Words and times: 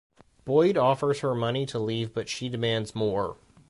Boyd 0.45 0.77
offers 0.77 1.19
her 1.19 1.35
money 1.35 1.63
to 1.67 1.77
leave 1.77 2.11
but 2.11 2.27
she 2.27 2.49
demands 2.49 2.95
more. 2.95 3.37